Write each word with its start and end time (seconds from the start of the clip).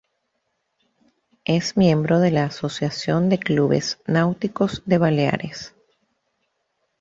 Es 1.45 1.77
miembro 1.77 2.19
de 2.19 2.31
la 2.31 2.45
Asociación 2.45 3.29
de 3.29 3.37
Clubes 3.37 3.99
Náuticos 4.07 4.81
de 4.87 4.97
Baleares. 4.97 5.75